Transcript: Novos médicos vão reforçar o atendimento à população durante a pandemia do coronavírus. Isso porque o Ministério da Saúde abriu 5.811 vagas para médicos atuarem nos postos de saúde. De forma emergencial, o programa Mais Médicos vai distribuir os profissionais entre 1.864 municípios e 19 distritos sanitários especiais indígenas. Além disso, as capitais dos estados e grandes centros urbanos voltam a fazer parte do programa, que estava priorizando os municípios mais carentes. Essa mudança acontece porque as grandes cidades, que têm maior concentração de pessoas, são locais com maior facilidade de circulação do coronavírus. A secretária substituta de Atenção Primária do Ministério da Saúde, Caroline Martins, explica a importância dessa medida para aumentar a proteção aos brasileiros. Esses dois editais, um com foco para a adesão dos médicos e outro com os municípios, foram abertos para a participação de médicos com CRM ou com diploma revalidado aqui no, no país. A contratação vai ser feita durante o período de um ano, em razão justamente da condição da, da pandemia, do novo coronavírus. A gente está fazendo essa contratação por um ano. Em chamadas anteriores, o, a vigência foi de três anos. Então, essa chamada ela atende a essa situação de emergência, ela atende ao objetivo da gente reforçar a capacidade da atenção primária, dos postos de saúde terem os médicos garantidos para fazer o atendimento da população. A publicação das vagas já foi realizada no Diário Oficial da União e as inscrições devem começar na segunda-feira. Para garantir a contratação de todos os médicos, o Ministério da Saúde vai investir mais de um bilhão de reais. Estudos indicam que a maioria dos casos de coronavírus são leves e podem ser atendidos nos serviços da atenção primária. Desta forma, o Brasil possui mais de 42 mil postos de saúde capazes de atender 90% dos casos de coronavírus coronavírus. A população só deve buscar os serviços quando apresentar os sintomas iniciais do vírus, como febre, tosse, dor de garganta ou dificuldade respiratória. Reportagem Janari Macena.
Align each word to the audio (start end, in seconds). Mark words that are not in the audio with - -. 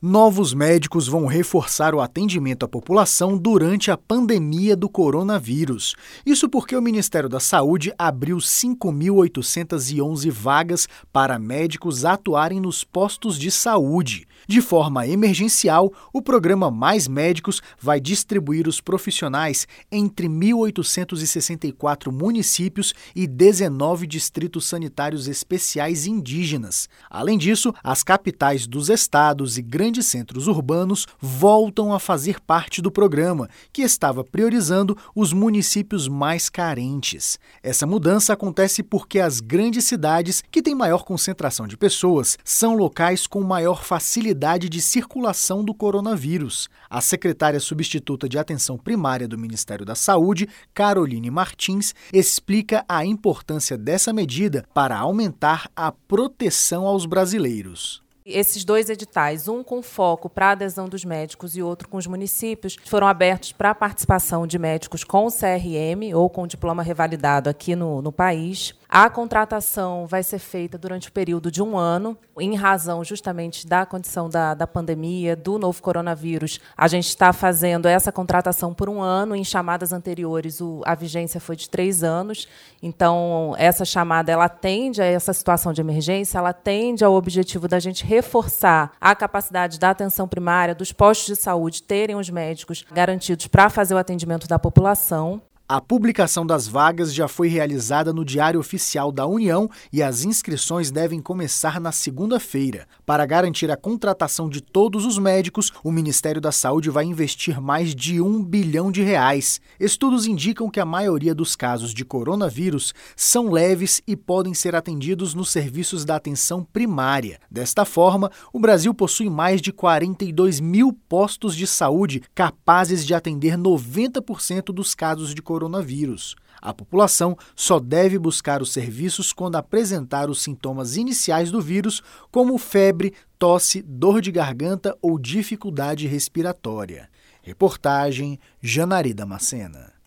Novos 0.00 0.54
médicos 0.54 1.08
vão 1.08 1.26
reforçar 1.26 1.92
o 1.92 2.00
atendimento 2.00 2.62
à 2.64 2.68
população 2.68 3.36
durante 3.36 3.90
a 3.90 3.96
pandemia 3.96 4.76
do 4.76 4.88
coronavírus. 4.88 5.96
Isso 6.24 6.48
porque 6.48 6.76
o 6.76 6.80
Ministério 6.80 7.28
da 7.28 7.40
Saúde 7.40 7.92
abriu 7.98 8.36
5.811 8.36 10.30
vagas 10.30 10.88
para 11.12 11.36
médicos 11.36 12.04
atuarem 12.04 12.60
nos 12.60 12.84
postos 12.84 13.36
de 13.36 13.50
saúde. 13.50 14.27
De 14.46 14.60
forma 14.62 15.06
emergencial, 15.06 15.92
o 16.12 16.22
programa 16.22 16.70
Mais 16.70 17.08
Médicos 17.08 17.60
vai 17.80 18.00
distribuir 18.00 18.68
os 18.68 18.80
profissionais 18.80 19.66
entre 19.90 20.28
1.864 20.28 22.12
municípios 22.12 22.94
e 23.14 23.26
19 23.26 24.06
distritos 24.06 24.66
sanitários 24.66 25.26
especiais 25.28 26.06
indígenas. 26.06 26.88
Além 27.10 27.36
disso, 27.36 27.74
as 27.82 28.02
capitais 28.02 28.66
dos 28.66 28.88
estados 28.88 29.58
e 29.58 29.62
grandes 29.62 30.06
centros 30.06 30.46
urbanos 30.46 31.06
voltam 31.20 31.92
a 31.92 31.98
fazer 31.98 32.40
parte 32.40 32.80
do 32.80 32.90
programa, 32.90 33.48
que 33.72 33.82
estava 33.82 34.24
priorizando 34.24 34.96
os 35.14 35.32
municípios 35.32 36.08
mais 36.08 36.48
carentes. 36.48 37.38
Essa 37.62 37.86
mudança 37.86 38.32
acontece 38.32 38.82
porque 38.82 39.20
as 39.20 39.40
grandes 39.40 39.84
cidades, 39.84 40.42
que 40.50 40.62
têm 40.62 40.74
maior 40.74 41.04
concentração 41.04 41.66
de 41.66 41.76
pessoas, 41.76 42.38
são 42.44 42.74
locais 42.74 43.26
com 43.26 43.42
maior 43.42 43.84
facilidade 43.84 44.27
de 44.34 44.80
circulação 44.80 45.64
do 45.64 45.74
coronavírus. 45.74 46.68
A 46.88 47.00
secretária 47.00 47.60
substituta 47.60 48.28
de 48.28 48.38
Atenção 48.38 48.76
Primária 48.76 49.28
do 49.28 49.38
Ministério 49.38 49.84
da 49.84 49.94
Saúde, 49.94 50.48
Caroline 50.72 51.30
Martins, 51.30 51.94
explica 52.12 52.84
a 52.88 53.04
importância 53.04 53.76
dessa 53.76 54.12
medida 54.12 54.64
para 54.72 54.98
aumentar 54.98 55.70
a 55.74 55.92
proteção 55.92 56.86
aos 56.86 57.06
brasileiros. 57.06 58.02
Esses 58.30 58.62
dois 58.62 58.90
editais, 58.90 59.48
um 59.48 59.64
com 59.64 59.82
foco 59.82 60.28
para 60.28 60.48
a 60.48 60.50
adesão 60.50 60.86
dos 60.86 61.02
médicos 61.02 61.56
e 61.56 61.62
outro 61.62 61.88
com 61.88 61.96
os 61.96 62.06
municípios, 62.06 62.76
foram 62.84 63.06
abertos 63.06 63.52
para 63.52 63.70
a 63.70 63.74
participação 63.74 64.46
de 64.46 64.58
médicos 64.58 65.02
com 65.02 65.28
CRM 65.28 66.14
ou 66.14 66.28
com 66.28 66.46
diploma 66.46 66.82
revalidado 66.82 67.48
aqui 67.48 67.74
no, 67.74 68.02
no 68.02 68.12
país. 68.12 68.74
A 69.00 69.08
contratação 69.08 70.08
vai 70.08 70.24
ser 70.24 70.40
feita 70.40 70.76
durante 70.76 71.08
o 71.08 71.12
período 71.12 71.52
de 71.52 71.62
um 71.62 71.78
ano, 71.78 72.18
em 72.36 72.56
razão 72.56 73.04
justamente 73.04 73.64
da 73.64 73.86
condição 73.86 74.28
da, 74.28 74.54
da 74.54 74.66
pandemia, 74.66 75.36
do 75.36 75.56
novo 75.56 75.80
coronavírus. 75.80 76.58
A 76.76 76.88
gente 76.88 77.06
está 77.06 77.32
fazendo 77.32 77.86
essa 77.86 78.10
contratação 78.10 78.74
por 78.74 78.88
um 78.88 79.00
ano. 79.00 79.36
Em 79.36 79.44
chamadas 79.44 79.92
anteriores, 79.92 80.60
o, 80.60 80.82
a 80.84 80.96
vigência 80.96 81.38
foi 81.40 81.54
de 81.54 81.70
três 81.70 82.02
anos. 82.02 82.48
Então, 82.82 83.54
essa 83.56 83.84
chamada 83.84 84.32
ela 84.32 84.46
atende 84.46 85.00
a 85.00 85.04
essa 85.04 85.32
situação 85.32 85.72
de 85.72 85.80
emergência, 85.80 86.38
ela 86.38 86.48
atende 86.48 87.04
ao 87.04 87.14
objetivo 87.14 87.68
da 87.68 87.78
gente 87.78 88.04
reforçar 88.04 88.90
a 89.00 89.14
capacidade 89.14 89.78
da 89.78 89.90
atenção 89.90 90.26
primária, 90.26 90.74
dos 90.74 90.90
postos 90.90 91.36
de 91.36 91.36
saúde 91.40 91.84
terem 91.84 92.16
os 92.16 92.30
médicos 92.30 92.84
garantidos 92.90 93.46
para 93.46 93.70
fazer 93.70 93.94
o 93.94 93.98
atendimento 93.98 94.48
da 94.48 94.58
população. 94.58 95.40
A 95.70 95.82
publicação 95.82 96.46
das 96.46 96.66
vagas 96.66 97.12
já 97.12 97.28
foi 97.28 97.46
realizada 97.46 98.10
no 98.10 98.24
Diário 98.24 98.58
Oficial 98.58 99.12
da 99.12 99.26
União 99.26 99.68
e 99.92 100.02
as 100.02 100.24
inscrições 100.24 100.90
devem 100.90 101.20
começar 101.20 101.78
na 101.78 101.92
segunda-feira. 101.92 102.88
Para 103.04 103.26
garantir 103.26 103.70
a 103.70 103.76
contratação 103.76 104.48
de 104.48 104.62
todos 104.62 105.04
os 105.04 105.18
médicos, 105.18 105.70
o 105.84 105.92
Ministério 105.92 106.40
da 106.40 106.50
Saúde 106.50 106.88
vai 106.88 107.04
investir 107.04 107.60
mais 107.60 107.94
de 107.94 108.18
um 108.18 108.42
bilhão 108.42 108.90
de 108.90 109.02
reais. 109.02 109.60
Estudos 109.78 110.26
indicam 110.26 110.70
que 110.70 110.80
a 110.80 110.86
maioria 110.86 111.34
dos 111.34 111.54
casos 111.54 111.92
de 111.92 112.02
coronavírus 112.02 112.94
são 113.14 113.50
leves 113.50 114.00
e 114.06 114.16
podem 114.16 114.54
ser 114.54 114.74
atendidos 114.74 115.34
nos 115.34 115.50
serviços 115.50 116.02
da 116.02 116.16
atenção 116.16 116.64
primária. 116.64 117.38
Desta 117.50 117.84
forma, 117.84 118.30
o 118.54 118.58
Brasil 118.58 118.94
possui 118.94 119.28
mais 119.28 119.60
de 119.60 119.70
42 119.70 120.60
mil 120.60 120.94
postos 121.10 121.54
de 121.54 121.66
saúde 121.66 122.22
capazes 122.34 123.04
de 123.04 123.12
atender 123.12 123.58
90% 123.58 124.72
dos 124.72 124.94
casos 124.94 125.34
de 125.34 125.42
coronavírus 125.42 125.57
coronavírus. 125.58 126.36
A 126.62 126.72
população 126.72 127.36
só 127.54 127.80
deve 127.80 128.18
buscar 128.18 128.62
os 128.62 128.72
serviços 128.72 129.32
quando 129.32 129.56
apresentar 129.56 130.30
os 130.30 130.40
sintomas 130.40 130.96
iniciais 130.96 131.50
do 131.50 131.60
vírus, 131.60 132.00
como 132.30 132.56
febre, 132.58 133.12
tosse, 133.38 133.82
dor 133.82 134.20
de 134.20 134.30
garganta 134.30 134.96
ou 135.02 135.18
dificuldade 135.18 136.06
respiratória. 136.06 137.08
Reportagem 137.42 138.38
Janari 138.60 139.14
Macena. 139.26 139.97